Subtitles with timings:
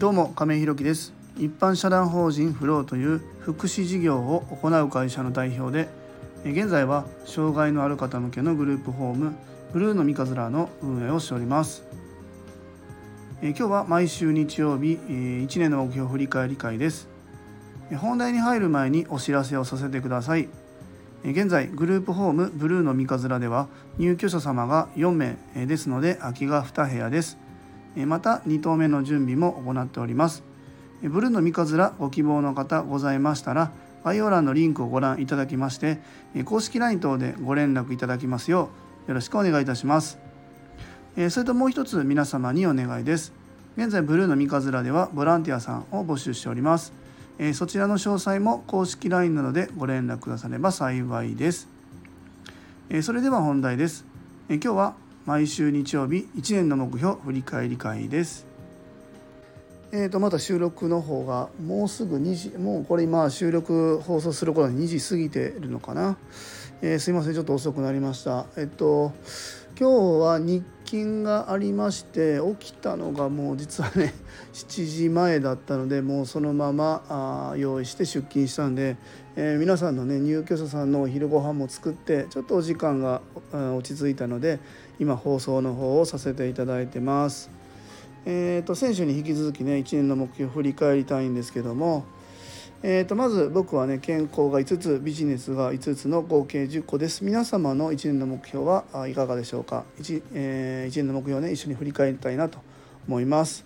[0.00, 1.12] どうも亀井弘樹です。
[1.36, 5.90] 一般社団法人フローという福祉事業を行う会社の代表で
[6.42, 9.34] 現在は障害のある方向けのグループホーム
[9.74, 11.84] ブルーの三日面の運営をしております。
[13.42, 17.06] 今日は毎週日曜日1年の目標振り返り会です。
[17.98, 20.48] 本題に入る前にお知らせをさせてください。
[21.24, 27.36] 現在グループホームブルーの三日面では入居者様が4名ですので空きが2部屋です。
[27.96, 30.42] また2棟目の準備も行っております。
[31.02, 33.72] ブルーの三日面ご希望の方ございましたら
[34.04, 35.98] 概要欄のリンクをご覧いただきまして
[36.44, 38.70] 公式 LINE 等でご連絡いただきますよ
[39.06, 40.18] うよろしくお願いいたします。
[41.30, 43.32] それともう一つ皆様にお願いです。
[43.76, 46.92] 現在ブルーの三日面ではボランティアさんを募集しております。
[47.54, 51.68] そちらの詳細も公式 LINE などでご連絡くだされば幸いです。
[53.02, 54.04] それでは本題です。
[54.48, 54.94] 今日は
[55.26, 58.46] 毎週日曜日1年の目標振り返り会です。
[59.92, 66.16] えー、とまた収録の方がもうすぐ2時もうこれ今収録放送する頃に2時過ぎてるのかな、
[66.80, 68.46] えー、すいませんちょっと遅くなりました。
[68.56, 69.12] えっと
[69.78, 74.12] 今日は日勤がありまして起きたのがもう実はね
[74.52, 78.96] 7時前だったのでもうそのままあ用意して出勤したんで、
[79.36, 83.22] えー、皆さんのね入居者さんのお昼ご飯も作ってちょっとお時間が
[83.52, 84.58] 落ち着いたので
[85.00, 87.50] 今放送の方をさせていただいてます。
[88.26, 92.04] えーと、選手に引き続きね1年の目標を振り返りたいんですけども、
[92.82, 102.58] えーと、まず僕はね健康が5つビジネスが5つの合計10個です皆様の1年の目標はいかがでしょうか？1,、えー、1年の目標をね一緒に振り返りたいなと
[103.08, 103.64] 思います。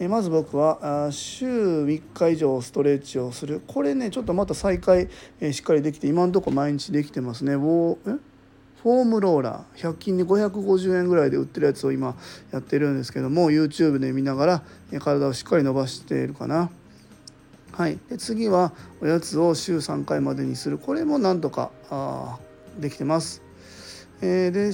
[0.00, 5.08] えー、まず僕は週3日以上ストレッチをするこれねちょっとまた再開、
[5.40, 7.54] えー、しっかりできて今のとこ毎日できてますね。
[7.54, 8.27] え？
[8.82, 12.16] フォームローラー100均で550円ぐらいで売ってるやつを今
[12.52, 14.62] やってるんですけども YouTube で見ながら
[15.00, 16.70] 体をしっかり伸ばしているかな。
[17.72, 22.38] はい、で次はおやつを週3回までにするこれもなんとかあ
[22.78, 23.42] できてます。
[24.20, 24.70] えー、で、えー、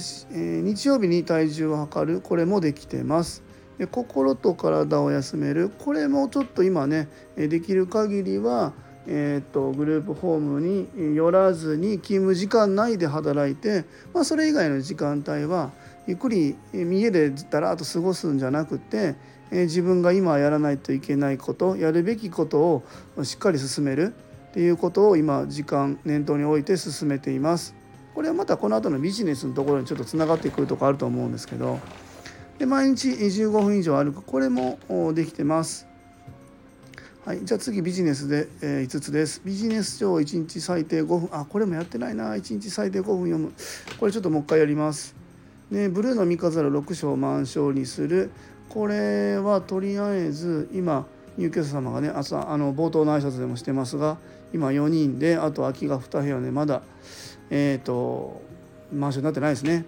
[0.61, 3.43] 日曜日に体重を測るこれもできてます。
[3.77, 8.73] で心と体を休めるこれもちょっと今ねできる限りは
[9.07, 15.71] えーと、グループホームに寄らずに勤務時間内で働いて、まあ、それ以外の時間帯は
[16.07, 19.15] ゆっくり家でだらっと過ごすんじゃなくて、
[19.51, 22.83] えー、自分が今やらないといけないことやるべきこと
[23.17, 24.13] をしっかり進める
[24.49, 27.75] っていうことを今時間念頭に置いて進めています。
[28.15, 31.81] これはまたこの後のビジネスのところにちょっとつながってくるとこあると思うんですけど
[32.57, 34.79] で毎日15分以上歩くこれも
[35.13, 35.85] できてます。
[37.25, 39.41] はい、じゃあ次ビジネスで、えー、5つです。
[39.43, 43.51] ビジネス書を1日最低5分、あ、これもやってないな、1日最低5分読む。
[43.99, 45.15] これちょっともう一回やります。
[45.71, 48.29] で、ブルーの三日皿6章満章にする。
[48.69, 54.17] これはとりあえず今、入居者様がね、朝、あの冒頭の挨拶でもしてますが、
[54.53, 56.83] 今4人で、あと空きが2部屋で、まだ、
[57.49, 58.39] えっ、ー、と、
[58.93, 59.83] 満章になってないですね。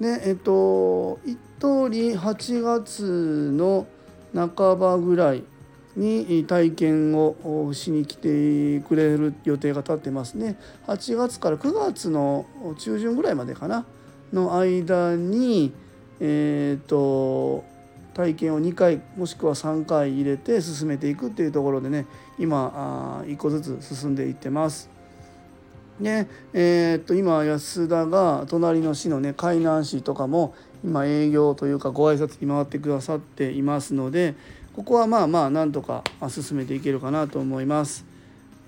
[0.00, 1.20] で、えっ、ー、と、
[1.60, 3.86] 1通り8月の
[4.34, 5.44] 半ばぐらい、
[5.96, 12.46] に体験をしに来てくれる予定が立ってますね8月から9月の
[12.78, 13.84] 中旬ぐらいまでかな
[14.32, 15.72] の間に
[16.20, 17.64] えっ、ー、と
[18.14, 22.06] 体験を2回もしくは3回入れて進めていくっていうところでね
[22.38, 24.90] 今あ1個ずつ進んでいってます。
[26.00, 30.54] でえー、っと今安田が隣の市のね海南市とかも
[30.84, 34.34] 今営業というかご挨拶に回ってくださっていますので
[34.74, 38.06] ここはまあまあなんとか進めていけるかなと思います。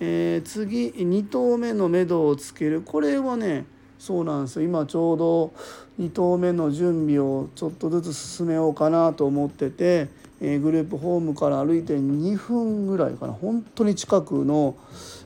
[0.00, 2.82] えー、次2投目の目処をつける。
[2.82, 3.65] これはね
[3.98, 4.66] そうなんですよ。
[4.66, 5.53] 今ちょうど
[5.98, 10.09] 2投目の準備をちょっとずつ進めようかなと思ってて、
[10.42, 13.32] えー、グループホームから歩いて2分ぐらいかな。
[13.32, 14.76] 本当に近くの、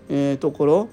[0.09, 0.89] えー、ところ。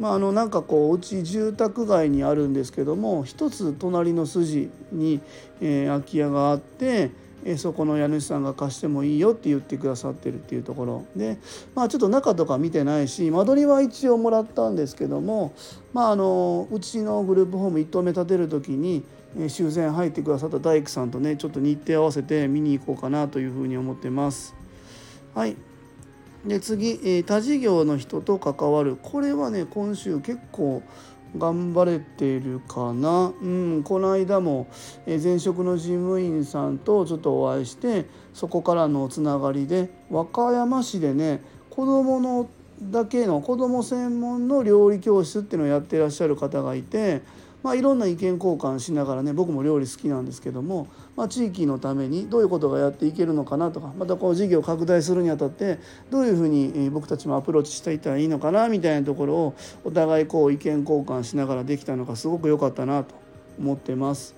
[0.00, 5.20] まあ、あのなんかこううち住宅街にあるんですけども一つ隣の筋に、
[5.62, 7.10] えー、空き家があって
[7.48, 11.04] えそこの家主さんが貸してもいいよって言ってくださってるっていうところ。
[11.14, 11.38] で
[11.76, 15.54] まあちょっと中とか見てないし間取りは一応もらったんですけども
[15.92, 19.04] まああのうちのグループホーム1棟目建てる時に
[19.48, 24.56] 修繕入ってくださった大工さんとねちょっと日程合わせて見に行こうかなというふうに思ってます。
[25.32, 25.56] はい。
[26.44, 28.96] で次え他事業の人と関わる。
[29.00, 30.82] これはね今週結構
[31.36, 34.68] 頑張れているかな、うん、この間も
[35.06, 42.48] 前職の事務員さんとちょっとお会いしてそこからのつながりで和歌山市でね子どもの
[42.80, 47.22] だけの子ども専門の料理教室っていうのをやってらっしゃる方がいて、
[47.66, 50.86] まあ、いろんな意見交換しながらね僕も料理好きなんですけども、
[51.16, 63.16] まあ、地域のためにどういうことがやっていけるのかなとかまたこう事業を拡大するにあたってどういうふうに僕たちもアプローチしていったらいいのかなみたいなところをお互いこう意見交換しながらできたのがすごく良かったなと
[63.58, 64.36] 思ってます。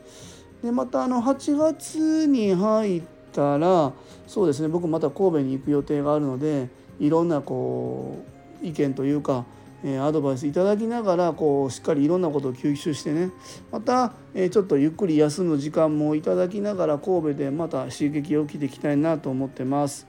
[0.63, 3.03] でまたあの8月に入っ
[3.35, 3.93] たら
[4.27, 8.25] そうですね僕また神戸に行く予定があるのでいろんなこ
[8.63, 9.45] う意見というか
[9.85, 13.31] アドバイスいただきながらこうしっかりいろんなことを吸収してね
[13.71, 20.07] また、えちょっとゆっくり休む時間もいただきながら神戸でまた刺激を受けていきたいなと思ってます。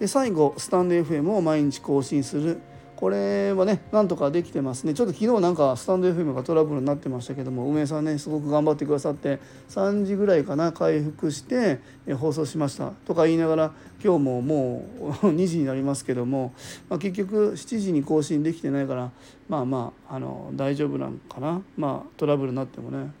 [0.00, 2.60] で最後スタンド FM を毎日更新する
[3.02, 4.94] これはねなんとかできてますね。
[4.94, 9.40] ちょっと昨日なんかスタンド FM がトラブルになってましたけども梅さんねすごく頑張ってくださって
[9.70, 11.80] 3時ぐらいかな回復して
[12.16, 12.92] 放送しました。
[13.04, 13.72] とか言いながら
[14.04, 16.54] 今日ももう 2時になりますけども、
[16.88, 19.10] まあ、結局7時に更新できてないから
[19.52, 21.60] まあまああの大丈夫なんかな？
[21.76, 23.12] まあトラブルになってもね。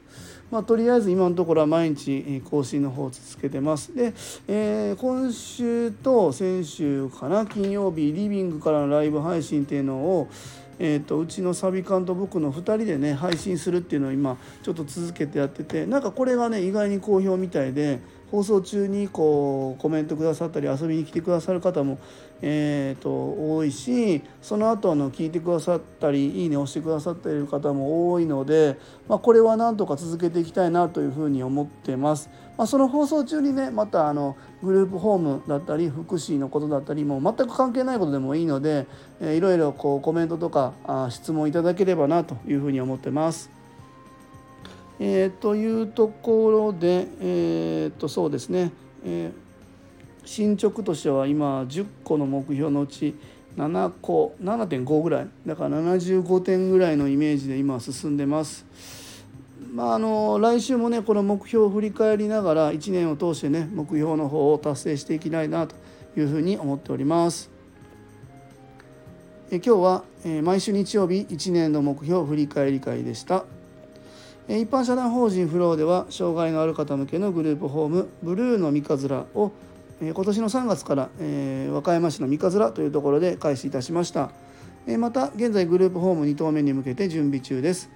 [0.50, 3.94] まあ、とりあえず今のところは毎日更新の方を続けてます。
[3.94, 4.14] で、
[4.48, 7.44] えー、今週と先週かな？
[7.44, 10.28] 金曜日リビングからのライブ配信っていうのを
[10.78, 18.00] えーと、うちのサビ缶と僕の2人でね配信するっていうのを今ちょっと続けてやっててなんかこれがね意外に好評みたいで
[18.32, 21.98] 放送中にこうコメントくださったり遊びに来てくださる方も、
[22.40, 32.30] えーと、多いしその後あの聞いてくださったりいいね押してくださっている方も多いので、まあ、これはなんとか続けていきたいなというふうに思ってます。
[32.56, 38.86] まあ、その放送中にねまたあのグループホームだったり福祉のことだったりも全く関係ないことでもいいので、
[39.20, 43.61] えー、いろいろこうコメントとかあ質問いただければなというふうに思ってます。
[45.04, 48.70] えー、というところで、えー、とそうですね、
[49.04, 53.16] えー、進捗としては今10個の目標のうち
[53.56, 58.64] 7個7.5ぐらいだから75点ぐらいのイメージで今進んでます。
[59.74, 65.74] まあ、あの来週もねこの目標を振り返りながら1年を通してね目標の方を達成していきたいなと
[66.16, 67.50] いうふうに思っております。
[69.50, 73.44] え今日は、え毎週日曜日1年の目標振り返り会でした。
[74.48, 79.52] 一般社団法人フローでは障害のある方向けのグループホームブルーの三葛を
[80.00, 81.10] 今年の3月から
[81.72, 84.30] 和歌山市の三葛というところで開始いたしました。
[84.98, 87.88] また現在グループホーム2棟目に向けて準備中です。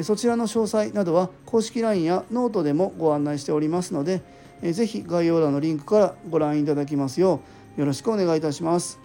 [0.00, 4.22] そちらの詳細などは公式 LINE やノートでもご案内しておりますので
[4.62, 7.40] 是非概要欄のリンクからご覧いただきますよ
[7.76, 8.98] うよろしくお願いいたします。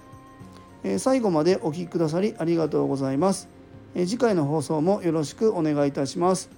[1.00, 3.50] 最後までお聴きくださりありがとうございます。
[3.94, 6.57] 次回の放送もよろしくお願いいたします。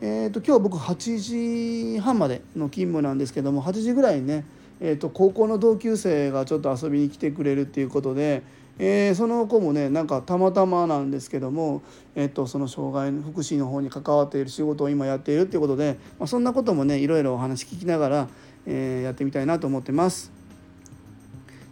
[0.00, 4.44] えーと、今日僕8時半までの勤務なんですけども8時ぐらいにね、
[4.80, 8.42] えーと、高校の同級生がちょっと遊びに来てくれるっていうことで、
[8.78, 11.82] えー、その子もねなんかたまたまなんですけども、
[12.14, 18.28] えーと、その障害の福祉の方に関わっている仕事を今やっているっていうことで、まあ、そんなこともねいろいろお話聞きながら、
[18.66, 20.30] えー、やってみたいなと思ってます。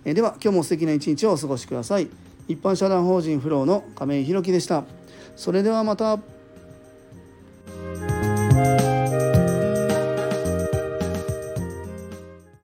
[0.04, 2.08] えー、では今日も素敵な一日をお過ごしください。
[2.48, 4.84] 一般社団法人フローの亀井弘樹でした。
[5.36, 6.35] それではまた。
[8.56, 8.85] thank you